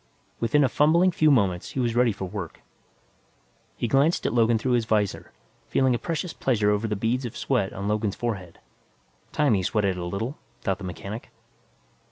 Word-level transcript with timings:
Within 0.39 0.63
a 0.63 0.67
fumbling 0.67 1.11
few 1.11 1.29
moments, 1.29 1.73
he 1.73 1.79
was 1.79 1.95
ready 1.95 2.11
for 2.11 2.25
work. 2.25 2.61
He 3.75 3.87
glanced 3.87 4.25
at 4.25 4.33
Logan 4.33 4.57
through 4.57 4.71
his 4.71 4.85
visor, 4.85 5.31
feeling 5.67 5.93
a 5.93 5.99
vicious 5.99 6.33
pleasure 6.33 6.71
over 6.71 6.87
the 6.87 6.95
beads 6.95 7.23
of 7.25 7.37
sweat 7.37 7.71
on 7.71 7.87
Logan's 7.87 8.15
forehead. 8.15 8.57
Time 9.31 9.53
he 9.53 9.61
sweated 9.61 9.97
a 9.97 10.05
little, 10.05 10.39
thought 10.61 10.79
the 10.79 10.83
mechanic. 10.85 11.29